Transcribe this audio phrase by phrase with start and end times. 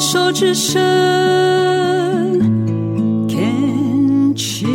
[0.00, 0.80] 手之声
[3.28, 4.70] ，Can cheers。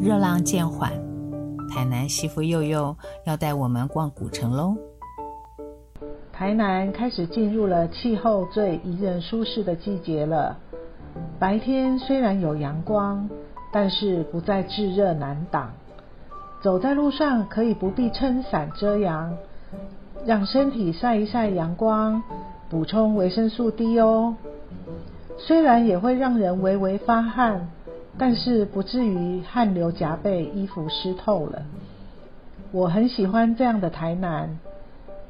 [0.00, 0.92] 热浪渐缓，
[1.68, 2.96] 台南媳妇祐祐
[3.26, 4.76] 要带我们逛古城喽。
[6.32, 10.56] 台南开始进入了气候最宜人舒适的季节了。
[11.40, 13.28] 白天虽然有阳光，
[13.72, 15.72] 但是不再炙热难挡。
[16.62, 19.36] 走在路上可以不必撑伞遮阳，
[20.26, 22.22] 让身体晒一晒阳光，
[22.68, 24.36] 补充维生素 D 哦。
[25.38, 27.68] 虽然也会让人微微发汗，
[28.18, 31.62] 但是不至于汗流浃背，衣服湿透了。
[32.72, 34.58] 我很喜欢这样的台南。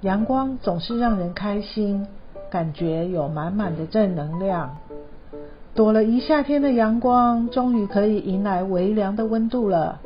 [0.01, 2.07] 阳光总是让人开心，
[2.51, 4.77] 感觉有满满的正能量。
[5.75, 10.01] 躲了一夏天的阳光，终于可以迎来微凉的温度了。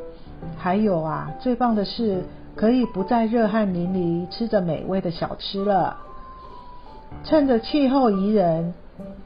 [0.57, 2.23] 还有啊，最棒的是
[2.55, 5.97] 可以不再热汗淋漓，吃着美味的小吃了。
[7.23, 8.73] 趁着气候宜人，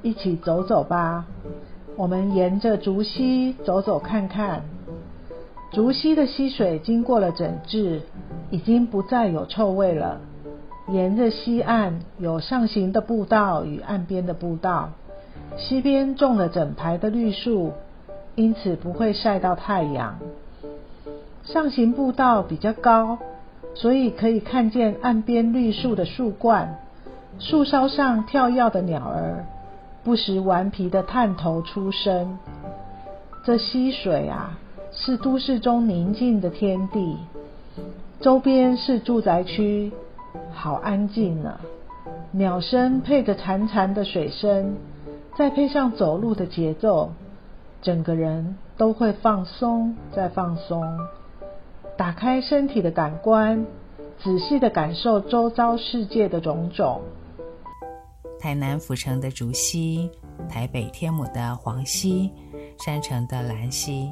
[0.02, 1.26] 一起走走吧。
[1.96, 4.64] 我们沿着竹溪走走看看。
[5.72, 8.02] 竹溪的溪水经过了整治，
[8.50, 10.22] 已经不再有臭味了。
[10.88, 14.90] 沿着溪岸有上行的步道与岸边的步道，
[15.58, 17.74] 溪边种了整排的绿树，
[18.34, 20.18] 因此不会晒到太阳。
[21.52, 23.18] 上行步道比较高，
[23.74, 26.78] 所以可以看见岸边绿树的树冠，
[27.40, 29.46] 树梢上跳跃的鸟儿，
[30.04, 32.38] 不时顽皮的探头出声。
[33.44, 34.60] 这溪水啊，
[34.92, 37.18] 是都市中宁静的天地，
[38.22, 39.92] 周边是住宅区。
[40.54, 41.60] 好安静呢，
[42.32, 44.76] 鸟声配着潺潺的水声，
[45.36, 47.14] 再配上走路的节奏，
[47.82, 51.00] 整个人都会放松再放松。
[52.00, 53.68] 打开身体的感官，
[54.24, 57.02] 仔细的感受周遭世界的种种。
[58.40, 60.10] 台南府城的竹溪，
[60.48, 62.32] 台北天母的黄溪，
[62.78, 64.10] 山城的兰溪，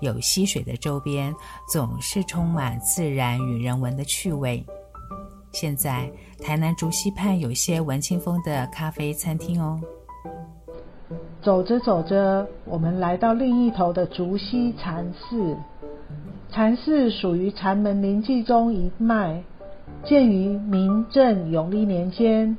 [0.00, 1.34] 有溪水的周边，
[1.70, 4.64] 总是充满自然与人文的趣味。
[5.52, 6.10] 现在
[6.42, 9.78] 台南竹溪畔有些文青风的咖啡餐厅哦。
[11.42, 15.54] 走着走着，我们来到另一头的竹溪禅寺。
[16.50, 19.42] 禅寺属于禅门临济宗一脉，
[20.04, 22.56] 建于明正永历年间，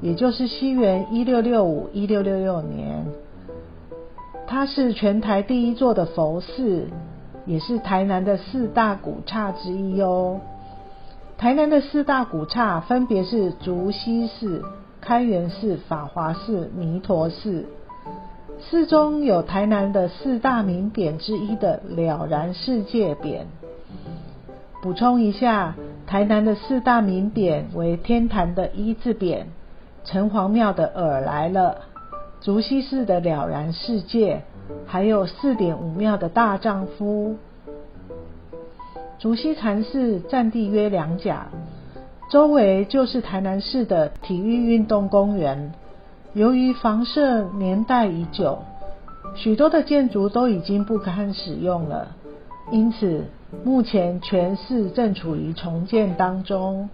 [0.00, 3.04] 也就是西元一六六五一六六六年。
[4.46, 6.86] 它是全台第一座的佛寺，
[7.46, 10.40] 也是台南的四大古刹之一哦。
[11.36, 14.62] 台南的四大古刹分别是竹溪寺、
[15.00, 17.66] 开元寺、法华寺、弥陀寺。
[18.68, 23.44] 寺中有台南的四大名匾之一的了然世界匾。
[24.82, 25.74] 补充一下，
[26.06, 29.44] 台南的四大名匾为天坛的一字匾、
[30.04, 31.78] 城隍庙的尔来了、
[32.40, 34.42] 竹溪寺的了然世界，
[34.86, 37.36] 还有四点五庙的大丈夫。
[39.18, 41.48] 竹溪禅寺占地约两甲，
[42.30, 45.72] 周围就是台南市的体育运动公园。
[46.32, 48.60] 由于房舍年代已久，
[49.34, 52.08] 许多的建筑都已经不堪使用了，
[52.70, 53.24] 因此
[53.64, 56.88] 目前全寺正处于重建当中。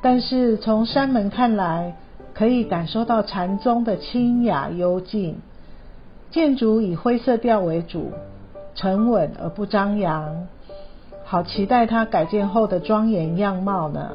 [0.00, 1.96] 但是从山门看来，
[2.32, 5.38] 可以感受到禅宗的清雅幽静。
[6.30, 8.12] 建筑以灰色调为主，
[8.74, 10.46] 沉稳而不张扬。
[11.24, 14.12] 好期待它改建后的庄严样貌呢！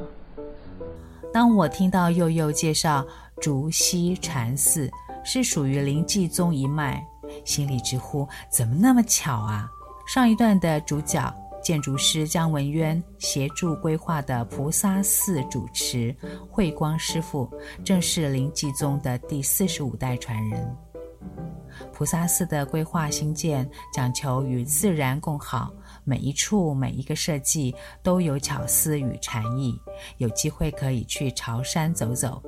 [1.34, 3.06] 当我听到祐祐介绍
[3.40, 4.90] 竹溪禅寺
[5.24, 7.04] 是属于临济宗一脉，
[7.46, 9.70] 心里直呼怎么那么巧啊！
[10.08, 11.34] 上一段的主角
[11.64, 16.16] 建筑师姜文渊协助规划的菩萨寺主持
[16.50, 17.50] 慧光师傅，
[17.84, 20.76] 正是临济宗的第四十五代传人。
[21.94, 25.72] 菩萨寺的规划兴建讲求与自然共好。
[26.04, 29.80] 每一处每一个设计都有巧思与禅意，
[30.18, 32.42] 有机会可以去潮山走走，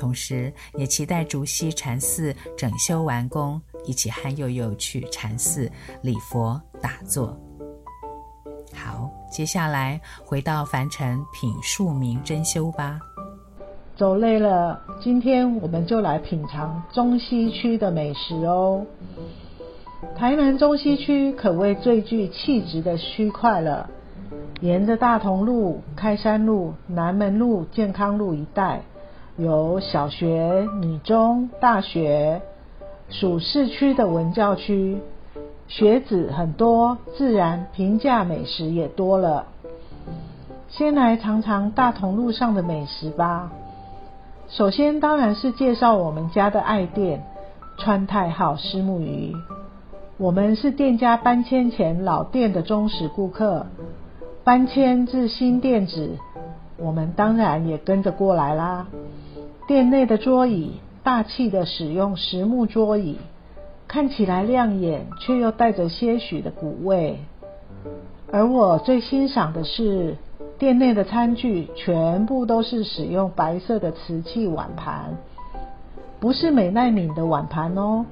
[0.00, 5.70] 同时也期待竹溪禅寺整修完工，一起和祐祐去禅寺
[6.00, 7.38] 礼佛打坐。
[8.72, 12.98] 好，接下来回到凡尘品庶民珍馐吧。
[13.96, 18.86] 走累了，今天我们就来品尝中西区的美食哦。
[20.16, 23.90] 台南中西区可谓最具气质的区块了。
[24.60, 28.82] 沿着大同路、开山路、南门路、健康路一带，
[29.40, 32.42] 有小学、女中、大学，
[33.08, 34.98] 属市区的文教区，
[35.66, 39.46] 学子很多，自然平价美食也多了。
[40.68, 43.50] 先来尝尝大同路上的美食吧。
[44.50, 47.24] 首先当然是介绍我们家的爱店
[47.78, 49.34] 川泰号虱目鱼。
[50.18, 53.64] 我们是店家搬迁前老店的忠实顾客，
[54.44, 56.18] 搬迁至新店址，
[56.76, 58.86] 我们当然也跟着过来啦。
[59.70, 63.18] 店内的桌椅，大气的使用实木桌椅，
[63.86, 67.20] 看起来亮眼，却又带着些许的古味。
[68.32, 70.16] 而我最欣赏的是，
[70.58, 75.16] 店内的餐具全部都是使用白色的瓷器碗盘，
[76.18, 78.06] 不是美耐皿的碗盘哦。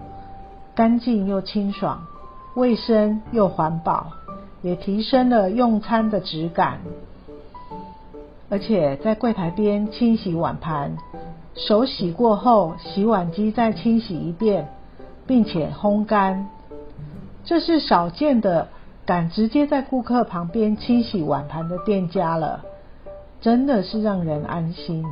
[0.76, 2.06] 干净又清爽，
[2.54, 4.12] 卫生又环保，
[4.62, 6.78] 也提升了用餐的质感。
[8.48, 10.96] 而且在柜台边清洗碗盘，
[11.58, 14.68] 手洗过后，洗碗机再清洗一遍，
[15.26, 16.48] 并且烘干。
[17.44, 18.68] 这是少见的
[19.04, 22.64] 敢直接在顾客旁边清洗碗盘的店家了，
[23.40, 25.04] 真的是让人安心。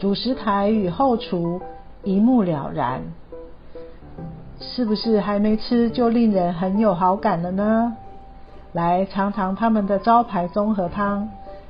[0.00, 1.60] 主食台与后厨
[2.02, 3.02] 一目了然。
[4.60, 7.96] 是不是还没吃就令人很有好感了呢？
[8.72, 11.28] 来尝尝他们的招牌综合汤，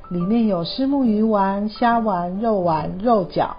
[0.09, 3.49] 里面有虱目鱼丸、虾丸、肉丸、肉饺、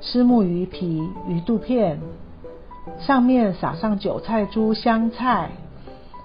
[0.00, 1.98] 虱目鱼皮、鱼肚片，
[3.00, 5.50] 上面撒上韭菜珠、香菜，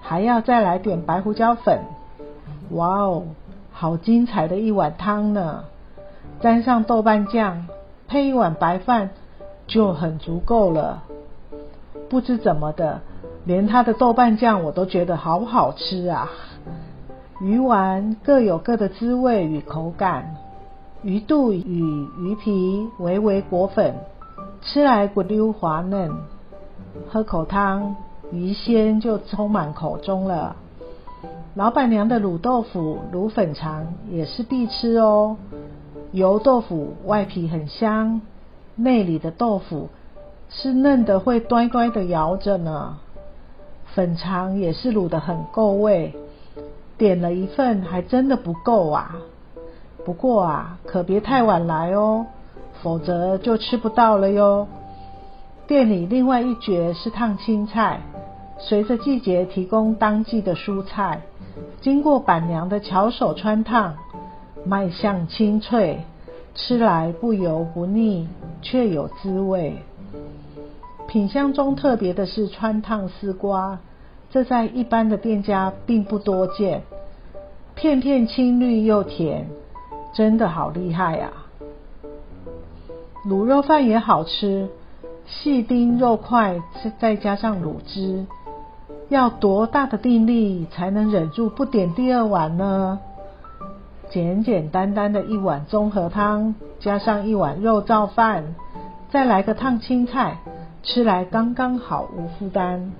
[0.01, 1.79] 还要再来点白胡椒粉。
[2.69, 3.23] 哇哦，
[3.71, 5.63] 好精彩的一碗汤呢！
[6.41, 7.65] 沾上豆瓣酱，
[8.07, 9.09] 配一碗白饭
[9.65, 11.01] 就很足够了。
[12.07, 13.01] 不知怎么的，
[13.45, 16.29] 连它的豆瓣酱我都觉得好好吃啊！
[17.41, 20.37] 鱼丸各有各的滋味与口感，
[21.01, 23.93] 鱼肚与鱼皮微微裹粉，
[24.61, 26.11] 吃来骨溜滑嫩。
[27.09, 27.97] 喝口汤，
[28.31, 30.55] 鱼鲜就充满口中了。
[31.55, 35.35] 老板娘的卤豆腐、卤粉肠也是必吃哦。
[36.13, 38.21] 油豆腐外皮很香，
[38.75, 39.89] 内里的豆腐。
[40.47, 42.97] 是嫩的，会乖乖的摇着呢。
[43.93, 46.13] 粉肠也是卤得很够味，
[46.97, 49.15] 点了一份还真的不够啊。
[50.05, 52.27] 不过啊，可别太晚来哦，
[52.81, 54.67] 否则就吃不到了哟。
[55.67, 58.01] 店里另外一绝是烫青菜，
[58.59, 61.21] 随着季节提供当季的蔬菜，
[61.81, 63.95] 经过板娘的巧手穿烫，
[64.63, 66.05] 卖相清脆，
[66.53, 68.27] 吃来不油不腻，
[68.61, 69.77] 却有滋味。
[71.07, 73.79] 品香中特别的是穿烫丝瓜，
[74.35, 76.81] 这在一般的店家并不多见。
[77.73, 79.47] 片片青绿又甜，
[80.13, 81.31] 真的好厉害啊！
[83.25, 84.67] 卤肉饭也好吃，
[85.25, 86.61] 细丁肉块
[86.99, 88.25] 再加上卤汁，
[89.07, 92.99] 要多大的定力才能忍住不点第二碗呢？
[94.09, 98.53] 简简单单的一碗综合汤，加上一碗肉燥饭，
[99.09, 100.39] 再来个烫青菜。
[100.83, 102.91] 吃来刚刚好，无负担。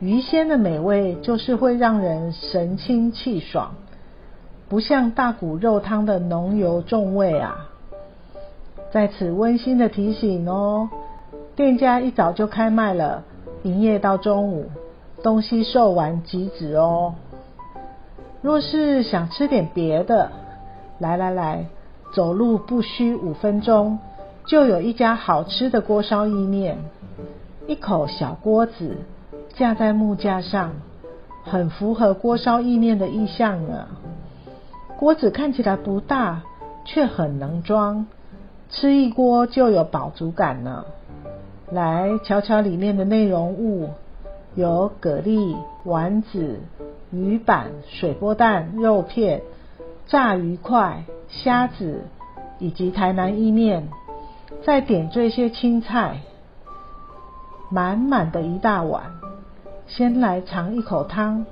[0.00, 3.74] 鱼鲜的美味就是会让人神清气爽，
[4.68, 7.68] 不像大骨肉汤的浓油重味啊。
[8.92, 10.90] 在此温馨的提醒哦，
[11.56, 13.22] 店家一早就开卖了，
[13.62, 14.66] 营业到中午，
[15.22, 17.14] 东西售完即止哦。
[18.42, 20.30] 若是想吃点别的，
[20.98, 21.66] 来来来，
[22.12, 23.98] 走路不需五分钟，
[24.46, 26.78] 就有一家好吃的锅烧意面。
[27.66, 28.98] 一口小锅子
[29.54, 30.72] 架在木架上，
[31.44, 33.88] 很符合锅烧意面的意象了。
[34.98, 36.42] 锅子看起来不大，
[36.84, 38.06] 却很能装，
[38.68, 40.84] 吃一锅就有饱足感呢。
[41.70, 43.90] 来瞧瞧里面的内容物，
[44.56, 46.60] 有蛤蜊、丸子、
[47.12, 49.42] 鱼板、水波蛋、肉片、
[50.06, 52.02] 炸鱼块、虾子，
[52.58, 53.88] 以及台南意面，
[54.64, 56.18] 再点缀些青菜。
[57.70, 59.04] 满满的一大碗，
[59.86, 61.46] 先来尝一口汤，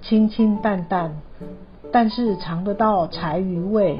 [0.00, 1.20] 清清淡淡，
[1.92, 3.98] 但是尝得到柴鱼味，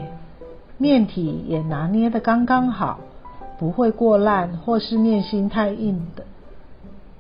[0.79, 3.01] 面体也拿捏得刚刚好，
[3.59, 6.25] 不会过烂或是面心太硬的。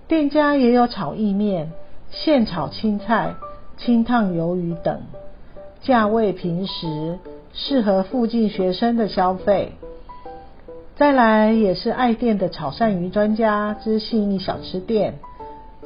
[0.07, 1.73] 店家也有炒意面、
[2.11, 3.35] 现炒青菜、
[3.77, 5.03] 清烫鱿鱼等，
[5.83, 7.19] 价位平实，
[7.53, 9.73] 适合附近学生的消费。
[10.97, 15.19] 再来也是爱店的炒鳝鱼专家之信义小吃店，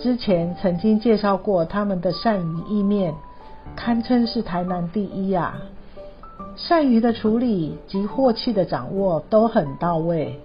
[0.00, 3.14] 之前曾经介绍过他们的鳝鱼意面，
[3.75, 5.57] 堪称是台南第一啊！
[6.57, 10.40] 鳝鱼的处理及镬气的掌握都很到位，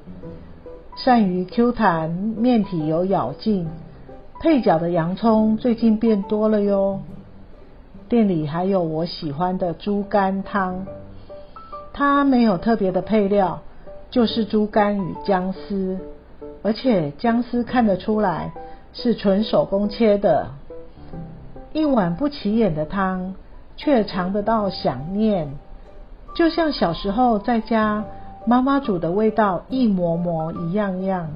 [0.98, 3.68] 鳝鱼 Q 弹，面体有咬劲，
[4.40, 7.02] 配角的洋葱最近变多了哟。
[8.10, 10.86] 店里还有我喜欢的猪肝汤，
[11.94, 13.62] 它没有特别的配料。
[14.10, 15.98] 就是猪肝与姜丝，
[16.62, 18.52] 而且姜丝看得出来
[18.94, 20.48] 是纯手工切的。
[21.74, 23.34] 一碗不起眼的汤，
[23.76, 25.54] 却尝得到想念，
[26.36, 28.06] 就像小时候在家
[28.46, 31.32] 妈妈煮的味道一模模一样样。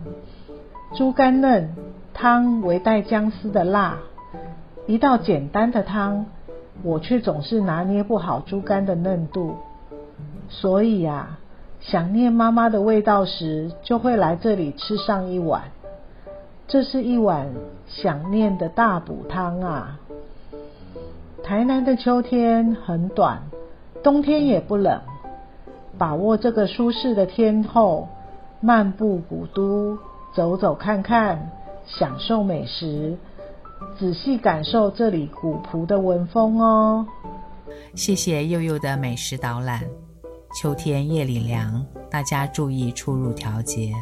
[0.94, 1.76] 猪肝嫩，
[2.14, 3.98] 汤微带姜丝的辣，
[4.86, 6.28] 一道简单的汤，
[6.84, 9.56] 我却总是拿捏不好猪肝的嫩度。
[10.50, 11.40] 所以啊，
[11.80, 15.64] 想念妈妈的味道时，就会来这里吃上一碗。
[16.68, 17.48] 这是一碗
[17.88, 20.00] 想念的大补汤啊！
[21.42, 23.42] 台南的秋天很短，
[24.04, 25.00] 冬天也不冷。
[25.98, 28.10] 把握这个舒适的天候，
[28.60, 29.98] 漫步古都，
[30.36, 31.50] 走走看看，
[31.86, 33.18] 享受美食，
[33.98, 37.08] 仔细感受这里古朴的文风哦。
[37.96, 39.84] 谢谢祐祐的美食导览。
[40.62, 43.94] 秋天夜里凉，大家注意出入调节。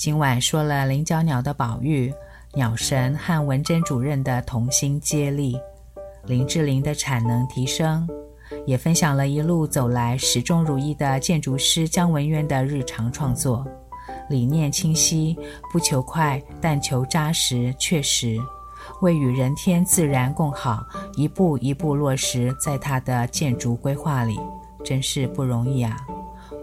[0.00, 2.10] 今晚说了领角鸟的保育。
[2.54, 5.60] 鸟神和文珍主任的同心接力，
[6.24, 8.08] 林志玲的产能提升，
[8.64, 13.62] 也分享了一路走来始终如一的建筑师姜文渊的日常创作，
[14.30, 15.36] 理念清晰，
[15.70, 18.38] 不求快，但求扎实确实，
[19.02, 20.82] 为与人天自然共好，
[21.14, 24.40] 一步一步落实在他的建筑规划里，
[24.82, 25.94] 真是不容易啊！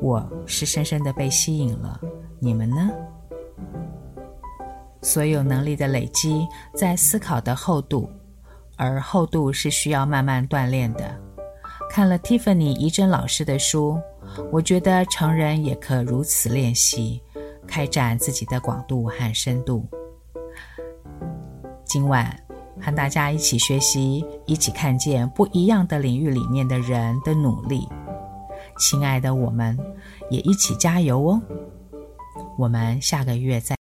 [0.02, 2.02] 我是深深的被吸引了，
[2.40, 2.92] 你们呢？
[5.08, 6.46] 所有能力的累积，
[6.76, 8.10] 在思考的厚度，
[8.76, 11.18] 而厚度是需要慢慢锻炼的。
[11.90, 13.98] 看了 Tiffany 怡珍老师的书，
[14.52, 17.22] 我觉得成人也可如此练习，
[17.66, 19.88] 开展自己的广度和深度。
[21.86, 22.38] 今晚
[22.82, 27.88] 和大家一起学习，一起看见不一样的领域里面的人的努力。
[28.78, 29.80] 亲爱的，我们
[30.30, 31.42] 也一起加油哦！
[32.58, 33.74] 我们下个月再。